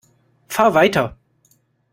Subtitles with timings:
[0.47, 1.15] Fahr weiter!